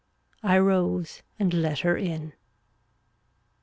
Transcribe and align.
I 0.41 0.57
rose 0.57 1.21
and 1.37 1.53
let 1.53 1.81
her 1.81 1.95
in. 1.95 2.33